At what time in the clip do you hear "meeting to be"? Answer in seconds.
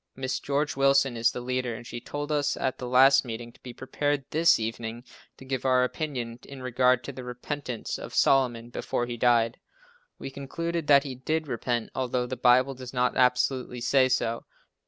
3.23-3.71